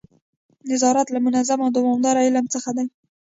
نظارت 0.71 1.07
له 1.11 1.19
منظم 1.25 1.59
او 1.65 1.69
دوامداره 1.77 2.21
علم 2.27 2.45
څخه 2.53 2.69
دی. 2.77 2.85